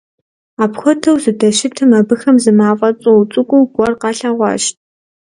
[0.63, 4.63] Апхуэдэу зыдэщытым, абыхэм зы мафӀэ цӀу цӀыкӀу гуэр къалъэгъуащ.